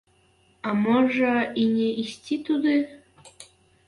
[0.69, 2.73] А можа, і не ісці туды.